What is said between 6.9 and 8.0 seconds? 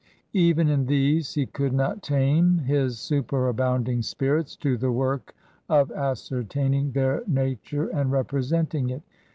their nature